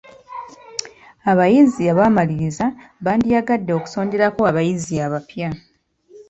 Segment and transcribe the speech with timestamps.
[1.31, 2.65] Abayizi abaamaliriza
[3.05, 5.49] bandiyagadde okusonderako abayizi abapya.